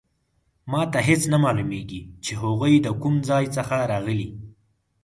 [0.71, 4.29] ما ته هیڅ نه معلومیږي چې هغوی د کوم ځای څخه راغلي